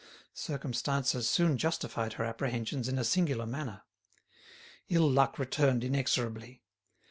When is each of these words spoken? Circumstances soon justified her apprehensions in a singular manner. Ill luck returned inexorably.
Circumstances 0.33 1.29
soon 1.29 1.59
justified 1.59 2.13
her 2.13 2.23
apprehensions 2.23 2.87
in 2.89 2.97
a 2.97 3.03
singular 3.03 3.45
manner. 3.45 3.83
Ill 4.89 5.07
luck 5.07 5.37
returned 5.37 5.83
inexorably. 5.83 6.63